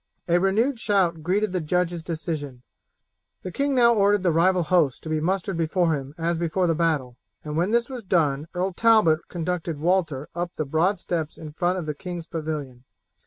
[0.27, 2.63] A renewed shout greeted the judge's decision.
[3.43, 6.73] The king now ordered the rival hosts to be mustered before him as before the
[6.73, 11.53] battle, and when this was done Earl Talbot conducted Walter up the broad steps in
[11.53, 12.83] front of the king's pavilion.